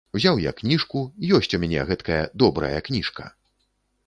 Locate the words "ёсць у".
1.39-1.59